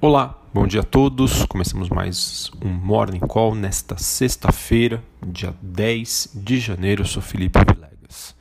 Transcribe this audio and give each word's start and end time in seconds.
Olá, 0.00 0.40
bom 0.54 0.64
dia 0.64 0.82
a 0.82 0.84
todos. 0.84 1.44
Começamos 1.46 1.88
mais 1.88 2.52
um 2.64 2.68
Morning 2.68 3.18
Call 3.18 3.56
nesta 3.56 3.98
sexta-feira, 3.98 5.02
dia 5.26 5.52
10 5.60 6.34
de 6.36 6.60
janeiro. 6.60 7.02
Eu 7.02 7.06
sou 7.06 7.20
Felipe 7.20 7.58
Vilegas. 7.58 8.32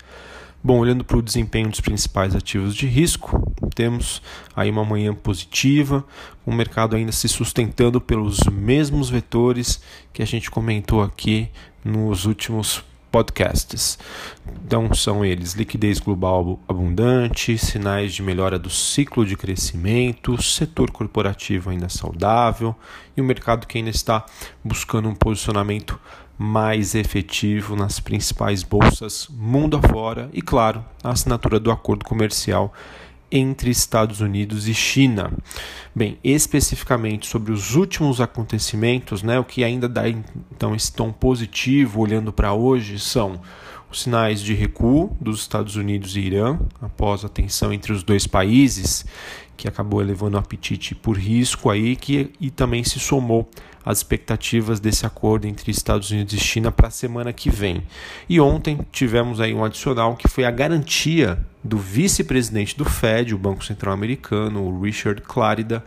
Bom, 0.63 0.77
olhando 0.77 1.03
para 1.03 1.17
o 1.17 1.21
desempenho 1.21 1.71
dos 1.71 1.81
principais 1.81 2.35
ativos 2.35 2.75
de 2.75 2.85
risco, 2.85 3.51
temos 3.73 4.21
aí 4.55 4.69
uma 4.69 4.85
manhã 4.85 5.15
positiva, 5.15 6.05
o 6.45 6.51
mercado 6.53 6.95
ainda 6.95 7.11
se 7.11 7.27
sustentando 7.27 7.99
pelos 7.99 8.37
mesmos 8.51 9.09
vetores 9.09 9.81
que 10.13 10.21
a 10.21 10.27
gente 10.27 10.51
comentou 10.51 11.01
aqui 11.01 11.49
nos 11.83 12.25
últimos 12.25 12.83
podcasts. 13.17 13.97
Então 14.63 14.93
são 14.93 15.25
eles 15.25 15.53
liquidez 15.53 15.99
global 15.99 16.59
abundante, 16.67 17.57
sinais 17.57 18.13
de 18.13 18.21
melhora 18.21 18.59
do 18.59 18.69
ciclo 18.69 19.25
de 19.25 19.35
crescimento, 19.35 20.39
setor 20.39 20.91
corporativo 20.91 21.71
ainda 21.71 21.89
saudável 21.89 22.75
e 23.15 23.21
o 23.21 23.23
mercado 23.23 23.65
que 23.65 23.79
ainda 23.79 23.89
está 23.89 24.23
buscando 24.63 25.09
um 25.09 25.15
posicionamento 25.15 25.99
mais 26.37 26.93
efetivo 26.93 27.75
nas 27.75 27.99
principais 27.99 28.61
bolsas 28.61 29.27
mundo 29.31 29.77
afora 29.77 30.29
e 30.31 30.39
claro, 30.39 30.85
a 31.03 31.09
assinatura 31.09 31.59
do 31.59 31.71
acordo 31.71 32.05
comercial 32.05 32.71
entre 33.31 33.69
Estados 33.69 34.21
Unidos 34.21 34.67
e 34.67 34.73
China. 34.73 35.31
Bem, 35.95 36.17
especificamente 36.23 37.27
sobre 37.27 37.51
os 37.51 37.75
últimos 37.75 38.21
acontecimentos, 38.21 39.23
né, 39.23 39.39
o 39.39 39.43
que 39.43 39.63
ainda 39.63 39.89
dá 39.89 40.07
então 40.07 40.75
esse 40.75 40.91
tom 40.91 41.11
positivo 41.11 42.01
olhando 42.01 42.31
para 42.31 42.53
hoje 42.53 42.99
são 42.99 43.39
os 43.89 44.01
sinais 44.03 44.41
de 44.41 44.53
recuo 44.53 45.15
dos 45.19 45.41
Estados 45.41 45.75
Unidos 45.75 46.15
e 46.15 46.19
Irã 46.19 46.59
após 46.81 47.23
a 47.23 47.29
tensão 47.29 47.71
entre 47.71 47.93
os 47.93 48.03
dois 48.03 48.27
países, 48.27 49.05
que 49.57 49.67
acabou 49.67 50.01
elevando 50.01 50.37
o 50.37 50.39
apetite 50.39 50.93
por 50.93 51.17
risco 51.17 51.69
aí, 51.69 51.95
que 51.95 52.31
e 52.39 52.51
também 52.51 52.83
se 52.83 52.99
somou 52.99 53.49
às 53.83 53.97
expectativas 53.99 54.79
desse 54.79 55.05
acordo 55.05 55.47
entre 55.47 55.71
Estados 55.71 56.11
Unidos 56.11 56.33
e 56.33 56.39
China 56.39 56.71
para 56.71 56.89
a 56.89 56.91
semana 56.91 57.33
que 57.33 57.49
vem. 57.49 57.83
E 58.29 58.39
ontem 58.39 58.79
tivemos 58.91 59.41
aí 59.41 59.53
um 59.53 59.65
adicional 59.65 60.15
que 60.15 60.27
foi 60.27 60.45
a 60.45 60.51
garantia 60.51 61.39
do 61.63 61.77
vice-presidente 61.77 62.77
do 62.77 62.85
Fed, 62.85 63.33
o 63.33 63.37
Banco 63.37 63.65
Central 63.65 63.93
Americano, 63.93 64.63
o 64.63 64.81
Richard 64.81 65.21
Clarida, 65.21 65.83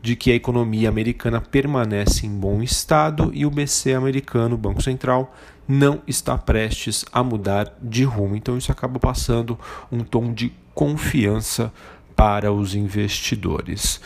de 0.00 0.14
que 0.14 0.30
a 0.30 0.34
economia 0.34 0.88
americana 0.88 1.40
permanece 1.40 2.26
em 2.26 2.30
bom 2.30 2.62
estado 2.62 3.30
e 3.34 3.44
o 3.44 3.50
BC 3.50 3.94
americano, 3.94 4.54
o 4.54 4.58
Banco 4.58 4.82
Central, 4.82 5.34
não 5.66 6.00
está 6.06 6.38
prestes 6.38 7.04
a 7.12 7.22
mudar 7.22 7.74
de 7.82 8.04
rumo. 8.04 8.36
Então 8.36 8.56
isso 8.56 8.70
acaba 8.70 8.98
passando 8.98 9.58
um 9.90 10.00
tom 10.00 10.32
de 10.32 10.52
confiança 10.74 11.72
para 12.18 12.52
os 12.52 12.74
investidores. 12.74 14.00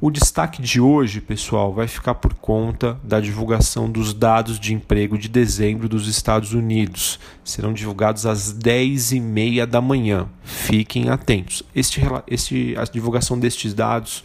O 0.00 0.10
destaque 0.10 0.62
de 0.62 0.80
hoje, 0.80 1.20
pessoal, 1.20 1.70
vai 1.70 1.86
ficar 1.86 2.14
por 2.14 2.32
conta 2.32 2.98
da 3.04 3.20
divulgação 3.20 3.90
dos 3.90 4.14
dados 4.14 4.58
de 4.58 4.72
emprego 4.72 5.18
de 5.18 5.28
dezembro 5.28 5.86
dos 5.86 6.08
Estados 6.08 6.54
Unidos. 6.54 7.20
Serão 7.44 7.74
divulgados 7.74 8.24
às 8.24 8.54
10h30 8.54 9.66
da 9.66 9.82
manhã. 9.82 10.26
Fiquem 10.42 11.10
atentos. 11.10 11.62
Este, 11.74 12.00
este, 12.26 12.74
a 12.78 12.84
divulgação 12.84 13.38
destes 13.38 13.74
dados 13.74 14.24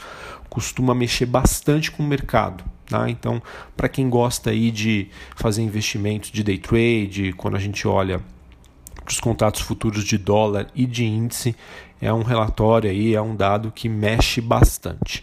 costuma 0.49 0.95
mexer 0.95 1.25
bastante 1.25 1.91
com 1.91 2.01
o 2.01 2.07
mercado. 2.07 2.63
Tá? 2.85 3.09
Então, 3.09 3.41
para 3.75 3.89
quem 3.89 4.09
gosta 4.09 4.51
aí 4.51 4.71
de 4.71 5.09
fazer 5.35 5.63
investimentos 5.63 6.31
de 6.31 6.43
day 6.43 6.59
trade, 6.59 7.33
quando 7.35 7.57
a 7.57 7.59
gente 7.59 7.85
olha 7.89 8.21
os 9.13 9.19
contratos 9.19 9.61
futuros 9.61 10.03
de 10.03 10.17
dólar 10.17 10.67
e 10.73 10.85
de 10.85 11.05
índice, 11.05 11.55
é 12.01 12.11
um 12.11 12.23
relatório 12.23 12.89
aí, 12.89 13.15
é 13.15 13.21
um 13.21 13.35
dado 13.35 13.71
que 13.71 13.87
mexe 13.87 14.41
bastante. 14.41 15.21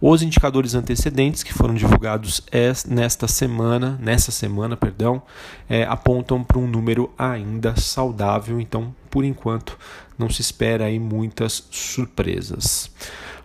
Os 0.00 0.22
indicadores 0.22 0.74
antecedentes 0.74 1.42
que 1.42 1.52
foram 1.52 1.74
divulgados 1.74 2.40
nesta 2.88 3.28
semana, 3.28 3.98
nessa 4.00 4.32
semana, 4.32 4.76
perdão, 4.76 5.20
é, 5.68 5.84
apontam 5.84 6.42
para 6.42 6.58
um 6.58 6.66
número 6.66 7.12
ainda 7.18 7.76
saudável, 7.76 8.58
então, 8.60 8.94
por 9.10 9.24
enquanto, 9.24 9.78
não 10.16 10.30
se 10.30 10.40
espera 10.40 10.86
aí 10.86 10.98
muitas 10.98 11.66
surpresas. 11.70 12.90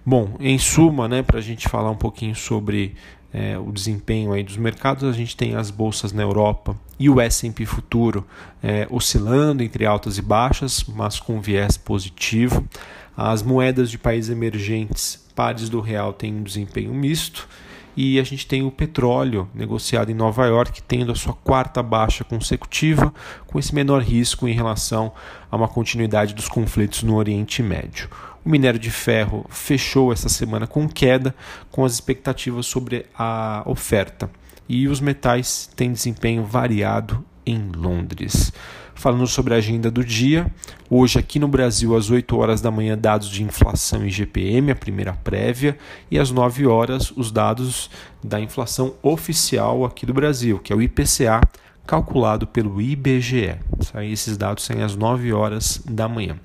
Bom, 0.05 0.38
em 0.39 0.57
suma, 0.57 1.07
né, 1.09 1.21
para 1.21 1.39
a 1.39 1.41
gente 1.41 1.67
falar 1.67 1.91
um 1.91 1.97
pouquinho 1.97 2.35
sobre 2.35 2.95
é, 3.33 3.57
o 3.57 3.71
desempenho 3.71 4.31
aí 4.31 4.43
dos 4.43 4.57
mercados, 4.57 5.03
a 5.03 5.11
gente 5.11 5.35
tem 5.35 5.55
as 5.55 5.69
bolsas 5.69 6.11
na 6.13 6.23
Europa 6.23 6.75
e 6.99 7.09
o 7.09 7.19
S&P 7.19 7.65
futuro 7.65 8.25
é, 8.63 8.88
oscilando 8.89 9.61
entre 9.61 9.85
altas 9.85 10.17
e 10.17 10.21
baixas, 10.21 10.83
mas 10.88 11.19
com 11.19 11.39
viés 11.41 11.77
positivo. 11.77 12.67
As 13.15 13.41
moedas 13.41 13.89
de 13.89 13.97
países 13.97 14.29
emergentes, 14.29 15.25
pares 15.35 15.69
do 15.69 15.81
real, 15.81 16.13
têm 16.13 16.35
um 16.35 16.43
desempenho 16.43 16.93
misto. 16.93 17.47
E 17.95 18.19
a 18.19 18.23
gente 18.23 18.45
tem 18.45 18.61
o 18.61 18.69
petróleo 18.69 19.49
negociado 19.55 20.11
em 20.11 20.13
Nova 20.13 20.45
York, 20.45 20.83
tendo 20.83 21.11
a 21.11 21.15
sua 21.15 21.33
quarta 21.33 21.81
baixa 21.81 22.23
consecutiva, 22.23 23.11
com 23.47 23.57
esse 23.57 23.73
menor 23.73 24.03
risco 24.03 24.47
em 24.47 24.53
relação 24.53 25.11
a 25.49 25.55
uma 25.55 25.67
continuidade 25.67 26.35
dos 26.35 26.47
conflitos 26.47 27.01
no 27.01 27.15
Oriente 27.15 27.63
Médio. 27.63 28.07
O 28.47 28.49
minério 28.49 28.79
de 28.79 28.89
ferro 28.89 29.45
fechou 29.49 30.13
essa 30.13 30.29
semana 30.29 30.65
com 30.65 30.87
queda, 30.87 31.35
com 31.69 31.83
as 31.83 31.91
expectativas 31.91 32.65
sobre 32.65 33.05
a 33.13 33.61
oferta. 33.65 34.31
E 34.69 34.87
os 34.87 35.01
metais 35.01 35.69
têm 35.75 35.91
desempenho 35.91 36.45
variado 36.45 37.25
em 37.45 37.69
Londres. 37.75 38.53
Falando 38.95 39.27
sobre 39.27 39.53
a 39.53 39.57
agenda 39.57 39.91
do 39.91 40.01
dia, 40.01 40.49
hoje 40.89 41.19
aqui 41.19 41.39
no 41.39 41.47
Brasil, 41.49 41.93
às 41.93 42.09
8 42.09 42.37
horas 42.37 42.61
da 42.61 42.71
manhã, 42.71 42.97
dados 42.97 43.29
de 43.29 43.43
inflação 43.43 44.05
e 44.05 44.09
GPM, 44.09 44.71
a 44.71 44.75
primeira 44.75 45.11
prévia, 45.11 45.77
e 46.09 46.17
às 46.17 46.31
9 46.31 46.65
horas, 46.67 47.11
os 47.17 47.33
dados 47.33 47.89
da 48.23 48.39
inflação 48.39 48.93
oficial 49.03 49.83
aqui 49.83 50.05
do 50.05 50.13
Brasil, 50.13 50.57
que 50.57 50.71
é 50.71 50.75
o 50.75 50.81
IPCA, 50.81 51.41
calculado 51.87 52.45
pelo 52.45 52.81
IBGE. 52.81 53.55
Esses 54.03 54.37
dados 54.37 54.65
saem 54.65 54.83
às 54.83 54.95
9 54.95 55.31
horas 55.31 55.81
da 55.89 56.07
manhã. 56.07 56.37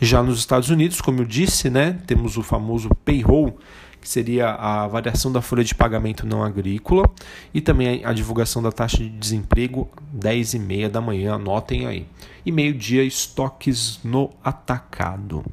Já 0.00 0.22
nos 0.22 0.38
Estados 0.38 0.70
Unidos, 0.70 1.00
como 1.02 1.20
eu 1.20 1.26
disse, 1.26 1.68
né, 1.68 1.98
temos 2.06 2.38
o 2.38 2.42
famoso 2.42 2.88
payroll, 3.04 3.58
que 4.00 4.08
seria 4.08 4.50
a 4.50 4.86
variação 4.86 5.30
da 5.30 5.42
folha 5.42 5.62
de 5.62 5.74
pagamento 5.74 6.26
não 6.26 6.42
agrícola, 6.42 7.04
e 7.52 7.60
também 7.60 8.04
a 8.04 8.12
divulgação 8.12 8.62
da 8.62 8.72
taxa 8.72 8.98
de 8.98 9.10
desemprego 9.10 9.90
10 10.12 10.54
e 10.54 10.58
meia 10.58 10.88
da 10.88 11.00
manhã, 11.00 11.34
anotem 11.34 11.86
aí. 11.86 12.06
E 12.44 12.50
meio-dia, 12.50 13.02
estoques 13.02 14.00
no 14.02 14.30
atacado. 14.42 15.44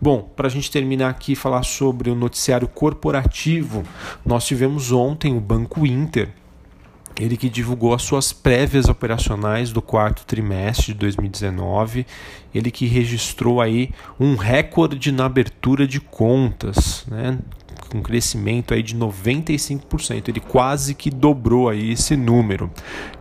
Bom, 0.00 0.30
para 0.36 0.46
a 0.46 0.50
gente 0.50 0.70
terminar 0.70 1.08
aqui 1.08 1.34
falar 1.34 1.62
sobre 1.62 2.10
o 2.10 2.14
noticiário 2.14 2.68
corporativo, 2.68 3.82
nós 4.24 4.46
tivemos 4.46 4.92
ontem 4.92 5.34
o 5.34 5.40
Banco 5.40 5.86
Inter, 5.86 6.28
ele 7.18 7.36
que 7.36 7.48
divulgou 7.48 7.94
as 7.94 8.02
suas 8.02 8.32
prévias 8.32 8.88
operacionais 8.88 9.72
do 9.72 9.80
quarto 9.80 10.24
trimestre 10.26 10.92
de 10.92 10.94
2019, 10.94 12.06
ele 12.54 12.70
que 12.70 12.86
registrou 12.86 13.60
aí 13.60 13.90
um 14.20 14.36
recorde 14.36 15.10
na 15.10 15.24
abertura 15.24 15.86
de 15.86 16.00
contas, 16.00 17.04
né? 17.08 17.38
com 17.88 18.02
crescimento 18.02 18.74
aí 18.74 18.82
de 18.82 18.96
95%, 18.96 20.28
ele 20.28 20.40
quase 20.40 20.94
que 20.94 21.10
dobrou 21.10 21.68
aí 21.68 21.92
esse 21.92 22.16
número. 22.16 22.70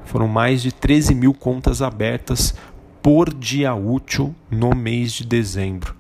Foram 0.03 0.27
mais 0.27 0.61
de 0.61 0.71
13 0.71 1.13
mil 1.15 1.33
contas 1.33 1.81
abertas 1.81 2.55
por 3.01 3.31
dia 3.33 3.73
útil 3.75 4.33
no 4.49 4.71
mês 4.75 5.13
de 5.13 5.25
dezembro. 5.25 5.95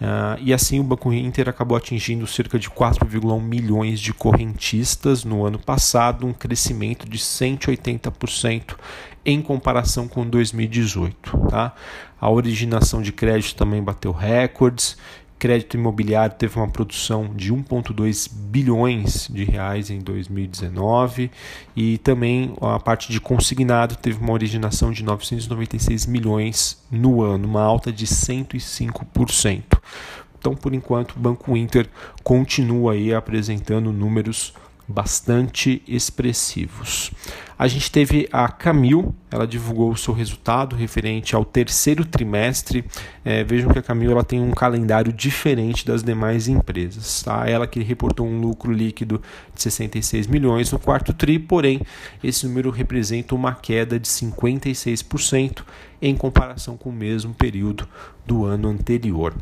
Uh, 0.00 0.36
e 0.40 0.52
assim 0.52 0.80
o 0.80 0.82
Banco 0.82 1.12
Inter 1.12 1.48
acabou 1.48 1.76
atingindo 1.76 2.26
cerca 2.26 2.58
de 2.58 2.68
4,1 2.68 3.40
milhões 3.40 4.00
de 4.00 4.12
correntistas 4.12 5.24
no 5.24 5.46
ano 5.46 5.58
passado, 5.58 6.26
um 6.26 6.32
crescimento 6.32 7.08
de 7.08 7.18
180% 7.18 8.76
em 9.24 9.40
comparação 9.40 10.06
com 10.06 10.26
2018. 10.26 11.38
Tá? 11.48 11.74
A 12.20 12.28
originação 12.28 13.00
de 13.00 13.12
crédito 13.12 13.56
também 13.56 13.82
bateu 13.82 14.12
recordes 14.12 14.96
crédito 15.44 15.76
imobiliário 15.76 16.34
teve 16.38 16.56
uma 16.56 16.70
produção 16.70 17.30
de 17.36 17.52
1,2 17.52 18.32
bilhões 18.32 19.28
de 19.30 19.44
reais 19.44 19.90
em 19.90 19.98
2019 19.98 21.30
e 21.76 21.98
também 21.98 22.54
a 22.62 22.80
parte 22.80 23.12
de 23.12 23.20
consignado 23.20 23.94
teve 23.94 24.18
uma 24.18 24.32
originação 24.32 24.90
de 24.90 25.04
996 25.04 26.06
milhões 26.06 26.82
no 26.90 27.20
ano, 27.20 27.46
uma 27.46 27.60
alta 27.60 27.92
de 27.92 28.06
105%. 28.06 29.62
Então, 30.38 30.54
por 30.54 30.72
enquanto, 30.72 31.12
o 31.12 31.20
Banco 31.20 31.54
Inter 31.54 31.90
continua 32.22 32.94
aí 32.94 33.12
apresentando 33.12 33.92
números 33.92 34.54
bastante 34.86 35.82
expressivos. 35.86 37.10
A 37.56 37.68
gente 37.68 37.90
teve 37.90 38.28
a 38.32 38.48
Camil, 38.48 39.14
ela 39.30 39.46
divulgou 39.46 39.92
o 39.92 39.96
seu 39.96 40.12
resultado 40.12 40.74
referente 40.74 41.36
ao 41.36 41.44
terceiro 41.44 42.04
trimestre. 42.04 42.84
É, 43.24 43.44
vejam 43.44 43.70
que 43.72 43.78
a 43.78 43.82
Camil 43.82 44.10
ela 44.10 44.24
tem 44.24 44.40
um 44.40 44.50
calendário 44.50 45.12
diferente 45.12 45.86
das 45.86 46.02
demais 46.02 46.48
empresas. 46.48 47.22
Tá? 47.22 47.48
Ela 47.48 47.66
que 47.66 47.80
reportou 47.80 48.26
um 48.26 48.40
lucro 48.40 48.72
líquido 48.72 49.22
de 49.54 49.62
66 49.62 50.26
milhões 50.26 50.72
no 50.72 50.80
quarto 50.80 51.12
tri, 51.12 51.38
porém 51.38 51.80
esse 52.22 52.44
número 52.46 52.70
representa 52.70 53.34
uma 53.34 53.54
queda 53.54 54.00
de 54.00 54.08
56% 54.08 55.62
em 56.02 56.16
comparação 56.16 56.76
com 56.76 56.90
o 56.90 56.92
mesmo 56.92 57.32
período 57.32 57.88
do 58.26 58.44
ano 58.44 58.68
anterior. 58.68 59.32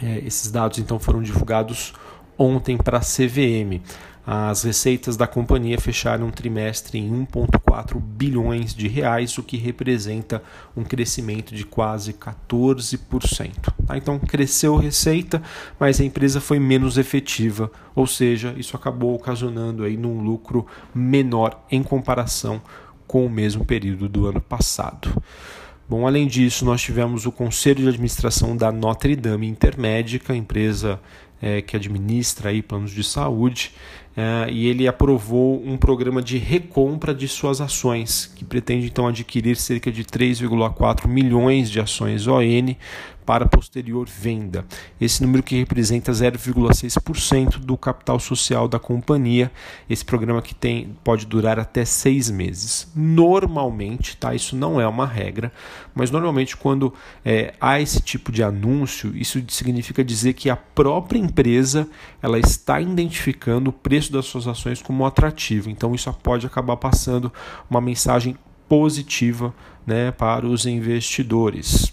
É, 0.00 0.18
esses 0.18 0.50
dados 0.50 0.78
então 0.78 0.98
foram 0.98 1.22
divulgados 1.22 1.92
ontem 2.38 2.76
para 2.76 2.98
a 2.98 3.00
CVM. 3.00 3.80
As 4.26 4.64
receitas 4.64 5.16
da 5.16 5.24
companhia 5.28 5.78
fecharam 5.78 6.26
um 6.26 6.30
trimestre 6.32 6.98
em 6.98 7.08
1,4 7.26 8.00
bilhões 8.00 8.74
de 8.74 8.88
reais, 8.88 9.38
o 9.38 9.42
que 9.42 9.56
representa 9.56 10.42
um 10.76 10.82
crescimento 10.82 11.54
de 11.54 11.64
quase 11.64 12.12
14%. 12.12 13.52
Tá? 13.86 13.96
Então 13.96 14.18
cresceu 14.18 14.76
a 14.76 14.82
receita, 14.82 15.40
mas 15.78 16.00
a 16.00 16.04
empresa 16.04 16.40
foi 16.40 16.58
menos 16.58 16.98
efetiva, 16.98 17.70
ou 17.94 18.04
seja, 18.04 18.52
isso 18.58 18.76
acabou 18.76 19.14
ocasionando 19.14 19.84
aí 19.84 19.96
num 19.96 20.20
lucro 20.20 20.66
menor 20.92 21.64
em 21.70 21.84
comparação 21.84 22.60
com 23.06 23.24
o 23.24 23.30
mesmo 23.30 23.64
período 23.64 24.08
do 24.08 24.26
ano 24.26 24.40
passado. 24.40 25.22
Bom, 25.88 26.04
além 26.04 26.26
disso, 26.26 26.64
nós 26.64 26.82
tivemos 26.82 27.26
o 27.26 27.32
Conselho 27.32 27.82
de 27.82 27.88
Administração 27.90 28.56
da 28.56 28.72
Notre 28.72 29.14
Dame 29.14 29.46
Intermédica, 29.46 30.34
empresa 30.34 31.00
é, 31.40 31.62
que 31.62 31.76
administra 31.76 32.50
aí 32.50 32.60
planos 32.60 32.90
de 32.90 33.04
saúde, 33.04 33.72
é, 34.16 34.50
e 34.50 34.66
ele 34.66 34.88
aprovou 34.88 35.62
um 35.64 35.76
programa 35.76 36.22
de 36.22 36.38
recompra 36.38 37.14
de 37.14 37.28
suas 37.28 37.60
ações, 37.60 38.32
que 38.34 38.44
pretende 38.44 38.86
então 38.86 39.06
adquirir 39.06 39.56
cerca 39.56 39.92
de 39.92 40.04
3,4 40.04 41.06
milhões 41.06 41.70
de 41.70 41.78
ações 41.78 42.26
ON 42.26 42.74
para 43.26 43.44
posterior 43.44 44.08
venda. 44.08 44.64
Esse 45.00 45.20
número 45.20 45.42
que 45.42 45.56
representa 45.56 46.12
0,6% 46.12 47.58
do 47.58 47.76
capital 47.76 48.20
social 48.20 48.68
da 48.68 48.78
companhia. 48.78 49.50
Esse 49.90 50.04
programa 50.04 50.40
que 50.40 50.54
tem 50.54 50.96
pode 51.02 51.26
durar 51.26 51.58
até 51.58 51.84
seis 51.84 52.30
meses. 52.30 52.88
Normalmente, 52.94 54.16
tá? 54.16 54.32
Isso 54.32 54.54
não 54.54 54.80
é 54.80 54.86
uma 54.86 55.06
regra, 55.06 55.52
mas 55.92 56.10
normalmente 56.10 56.56
quando 56.56 56.94
é, 57.24 57.52
há 57.60 57.80
esse 57.80 58.00
tipo 58.00 58.30
de 58.30 58.44
anúncio, 58.44 59.14
isso 59.16 59.42
significa 59.48 60.04
dizer 60.04 60.34
que 60.34 60.48
a 60.48 60.56
própria 60.56 61.18
empresa 61.18 61.88
ela 62.22 62.38
está 62.38 62.80
identificando 62.80 63.70
o 63.70 63.72
preço 63.72 64.05
das 64.10 64.26
suas 64.26 64.46
ações 64.46 64.82
como 64.82 65.04
atrativo. 65.06 65.70
Então 65.70 65.94
isso 65.94 66.12
pode 66.22 66.46
acabar 66.46 66.76
passando 66.76 67.32
uma 67.68 67.80
mensagem 67.80 68.36
positiva 68.68 69.54
né, 69.86 70.10
para 70.10 70.46
os 70.46 70.66
investidores. 70.66 71.92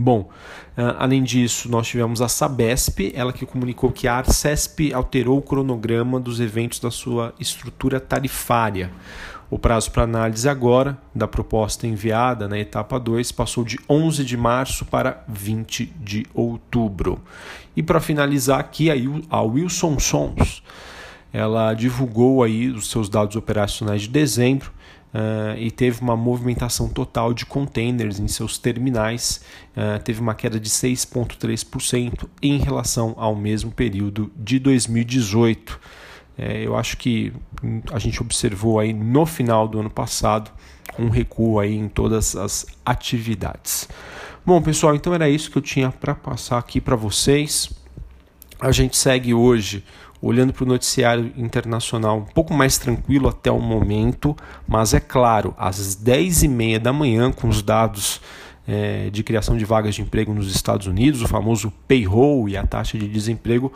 Bom, 0.00 0.30
ah, 0.76 0.96
além 1.00 1.24
disso, 1.24 1.68
nós 1.68 1.88
tivemos 1.88 2.22
a 2.22 2.28
Sabesp, 2.28 3.12
ela 3.14 3.32
que 3.32 3.44
comunicou 3.44 3.90
que 3.90 4.06
a 4.06 4.14
Arcesp 4.14 4.92
alterou 4.94 5.38
o 5.38 5.42
cronograma 5.42 6.20
dos 6.20 6.38
eventos 6.38 6.78
da 6.78 6.90
sua 6.90 7.34
estrutura 7.40 7.98
tarifária. 7.98 8.92
O 9.50 9.58
prazo 9.58 9.90
para 9.90 10.04
análise 10.04 10.48
agora 10.48 10.96
da 11.14 11.26
proposta 11.26 11.86
enviada 11.86 12.46
na 12.46 12.58
etapa 12.58 13.00
2 13.00 13.32
passou 13.32 13.64
de 13.64 13.78
11 13.88 14.24
de 14.24 14.36
março 14.36 14.84
para 14.84 15.24
20 15.26 15.86
de 16.00 16.26
outubro. 16.32 17.20
E 17.74 17.82
para 17.82 17.98
finalizar 17.98 18.60
aqui, 18.60 18.88
a 19.30 19.40
Wilson 19.40 19.98
Sons, 19.98 20.62
ela 21.32 21.74
divulgou 21.74 22.42
aí 22.42 22.68
os 22.68 22.90
seus 22.90 23.08
dados 23.08 23.36
operacionais 23.36 24.02
de 24.02 24.08
dezembro 24.08 24.72
Uh, 25.08 25.56
e 25.56 25.70
teve 25.70 26.02
uma 26.02 26.14
movimentação 26.14 26.86
total 26.86 27.32
de 27.32 27.46
containers 27.46 28.20
em 28.20 28.28
seus 28.28 28.58
terminais, 28.58 29.40
uh, 29.74 29.98
teve 30.02 30.20
uma 30.20 30.34
queda 30.34 30.60
de 30.60 30.68
6,3% 30.68 32.28
em 32.42 32.58
relação 32.58 33.14
ao 33.16 33.34
mesmo 33.34 33.70
período 33.70 34.30
de 34.36 34.58
2018. 34.58 35.70
Uh, 35.72 35.78
é, 36.38 36.62
eu 36.64 36.76
acho 36.76 36.96
que 36.96 37.32
a 37.90 37.98
gente 37.98 38.20
observou 38.22 38.78
aí 38.78 38.92
no 38.92 39.26
final 39.26 39.66
do 39.66 39.80
ano 39.80 39.90
passado 39.90 40.52
um 40.96 41.08
recuo 41.08 41.58
aí 41.58 41.74
em 41.74 41.88
todas 41.88 42.36
as 42.36 42.64
atividades. 42.86 43.88
Bom, 44.46 44.62
pessoal, 44.62 44.94
então 44.94 45.12
era 45.12 45.28
isso 45.28 45.50
que 45.50 45.58
eu 45.58 45.62
tinha 45.62 45.90
para 45.90 46.14
passar 46.14 46.58
aqui 46.58 46.80
para 46.80 46.94
vocês. 46.94 47.70
A 48.60 48.70
gente 48.70 48.96
segue 48.96 49.34
hoje 49.34 49.84
olhando 50.20 50.52
para 50.52 50.64
o 50.64 50.66
noticiário 50.66 51.32
internacional 51.36 52.18
um 52.18 52.24
pouco 52.24 52.52
mais 52.52 52.78
tranquilo 52.78 53.28
até 53.28 53.50
o 53.50 53.60
momento, 53.60 54.36
mas 54.66 54.94
é 54.94 55.00
claro, 55.00 55.54
às 55.56 55.96
10h30 55.96 56.78
da 56.78 56.92
manhã, 56.92 57.30
com 57.30 57.48
os 57.48 57.62
dados 57.62 58.20
é, 58.66 59.08
de 59.10 59.22
criação 59.22 59.56
de 59.56 59.64
vagas 59.64 59.94
de 59.94 60.02
emprego 60.02 60.34
nos 60.34 60.54
Estados 60.54 60.86
Unidos, 60.86 61.22
o 61.22 61.28
famoso 61.28 61.72
payroll 61.86 62.48
e 62.48 62.56
a 62.56 62.66
taxa 62.66 62.98
de 62.98 63.08
desemprego, 63.08 63.72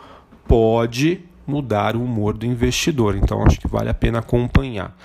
pode 0.47 1.21
mudar 1.47 1.95
o 1.95 2.03
humor 2.03 2.37
do 2.37 2.45
investidor. 2.45 3.15
Então 3.15 3.43
acho 3.43 3.59
que 3.59 3.67
vale 3.67 3.89
a 3.89 3.93
pena 3.93 4.19
acompanhar. 4.19 4.95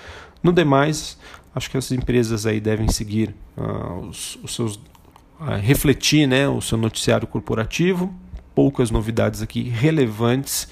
No 0.43 0.53
demais, 0.53 1.17
acho 1.53 1.69
que 1.69 1.77
as 1.77 1.91
empresas 1.91 2.45
aí 2.45 2.59
devem 2.59 2.87
seguir 2.87 3.35
uh, 3.57 4.07
os, 4.07 4.37
os, 4.43 4.55
seus 4.55 4.75
uh, 4.75 5.59
refletir, 5.61 6.27
né, 6.27 6.47
o 6.47 6.61
seu 6.61 6.77
noticiário 6.77 7.27
corporativo. 7.27 8.13
Poucas 8.59 8.91
novidades 8.91 9.41
aqui 9.41 9.63
relevantes 9.63 10.67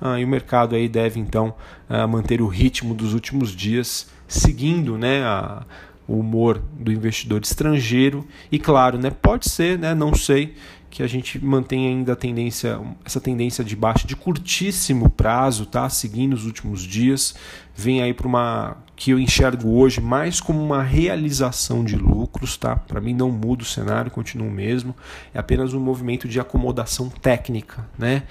ah, 0.00 0.16
e 0.20 0.24
o 0.24 0.28
mercado 0.28 0.76
aí 0.76 0.88
deve 0.88 1.18
então 1.18 1.52
ah, 1.88 2.06
manter 2.06 2.40
o 2.40 2.46
ritmo 2.46 2.94
dos 2.94 3.14
últimos 3.14 3.50
dias, 3.50 4.06
seguindo 4.28 4.96
né, 4.96 5.24
a, 5.24 5.66
o 6.06 6.20
humor 6.20 6.62
do 6.78 6.92
investidor 6.92 7.42
estrangeiro. 7.42 8.24
E 8.52 8.60
claro, 8.60 8.96
né, 8.96 9.10
pode 9.10 9.50
ser, 9.50 9.76
né, 9.76 9.92
não 9.92 10.14
sei, 10.14 10.54
que 10.88 11.02
a 11.02 11.08
gente 11.08 11.44
mantenha 11.44 11.88
ainda 11.88 12.12
a 12.12 12.16
tendência, 12.16 12.80
essa 13.04 13.20
tendência 13.20 13.64
de 13.64 13.74
baixa 13.74 14.06
de 14.06 14.14
curtíssimo 14.14 15.10
prazo, 15.10 15.66
tá? 15.66 15.88
Seguindo 15.88 16.34
os 16.34 16.46
últimos 16.46 16.82
dias, 16.82 17.34
vem 17.74 18.00
aí 18.02 18.14
para 18.14 18.28
uma 18.28 18.76
que 19.02 19.10
eu 19.10 19.18
enxergo 19.18 19.68
hoje 19.68 20.00
mais 20.00 20.40
como 20.40 20.62
uma 20.62 20.80
realização 20.80 21.82
de 21.82 21.96
lucros, 21.96 22.56
tá? 22.56 22.76
Para 22.76 23.00
mim 23.00 23.12
não 23.12 23.32
muda 23.32 23.64
o 23.64 23.66
cenário, 23.66 24.12
continua 24.12 24.46
o 24.46 24.50
mesmo, 24.50 24.94
é 25.34 25.40
apenas 25.40 25.74
um 25.74 25.80
movimento 25.80 26.28
de 26.28 26.38
acomodação 26.38 27.08
técnica, 27.08 27.84
né? 27.98 28.22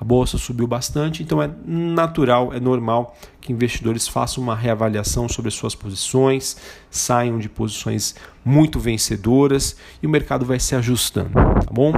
a 0.00 0.04
bolsa 0.04 0.36
subiu 0.36 0.66
bastante, 0.66 1.22
então 1.22 1.40
é 1.40 1.48
natural, 1.64 2.52
é 2.52 2.58
normal 2.58 3.16
que 3.40 3.52
investidores 3.52 4.08
façam 4.08 4.42
uma 4.42 4.56
reavaliação 4.56 5.28
sobre 5.28 5.52
suas 5.52 5.76
posições, 5.76 6.56
saiam 6.90 7.38
de 7.38 7.48
posições 7.48 8.16
muito 8.44 8.80
vencedoras 8.80 9.76
e 10.02 10.08
o 10.08 10.10
mercado 10.10 10.44
vai 10.44 10.58
se 10.58 10.74
ajustando, 10.74 11.30
tá 11.34 11.72
bom? 11.72 11.92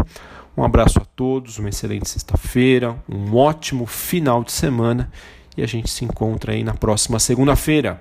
Um 0.55 0.63
abraço 0.63 0.99
a 0.99 1.05
todos, 1.17 1.59
uma 1.59 1.71
excelente 1.71 2.11
sexta-feira, 2.11 2.95
um 3.09 3.35
ótimo 3.35 3.87
final 3.87 4.45
de 4.45 4.53
semana 4.53 5.11
e 5.59 5.63
a 5.63 5.67
gente 5.67 5.91
se 5.91 6.05
encontra 6.05 6.53
aí 6.53 6.63
na 6.63 6.75
próxima 6.75 7.19
segunda-feira. 7.19 8.01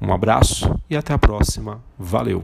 Um 0.00 0.12
abraço 0.12 0.74
e 0.88 0.96
até 0.96 1.12
a 1.12 1.18
próxima. 1.18 1.82
Valeu! 1.98 2.42